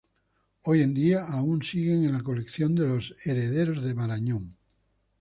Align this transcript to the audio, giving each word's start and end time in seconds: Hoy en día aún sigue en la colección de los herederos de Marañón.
Hoy 0.63 0.81
en 0.81 0.95
día 0.95 1.25
aún 1.27 1.61
sigue 1.61 1.93
en 1.93 2.11
la 2.11 2.23
colección 2.23 2.73
de 2.73 2.87
los 2.87 3.13
herederos 3.27 3.83
de 3.83 3.93
Marañón. 3.93 4.57